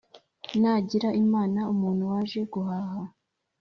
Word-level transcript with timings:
"Nagira 0.61 1.09
Imana, 1.23 1.59
umuntu 1.73 2.03
waje 2.11 2.39
guhaha, 2.53 3.01